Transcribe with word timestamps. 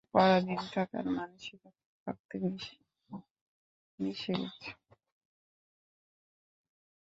পরাধীন 0.13 0.61
থাকার 0.73 1.05
মানসিকতা 1.17 1.69
রক্তে 2.07 2.35
মিশে 3.99 4.33
গেছে। 4.33 4.69